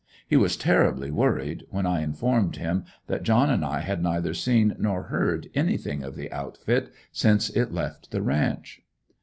He 0.27 0.35
was 0.35 0.57
terribly 0.57 1.11
worried 1.11 1.65
when 1.69 1.85
I 1.85 1.99
informed 2.01 2.55
him 2.55 2.85
that 3.05 3.21
John 3.21 3.51
and 3.51 3.63
I 3.63 3.81
had 3.81 4.01
neither 4.01 4.33
seen 4.33 4.75
nor 4.79 5.03
heard 5.03 5.51
anything 5.53 6.01
of 6.01 6.15
the 6.15 6.31
outfit 6.31 6.91
since 7.11 7.51
it 7.51 7.71
left 7.71 8.09
the 8.09 8.23
ranch. 8.23 8.81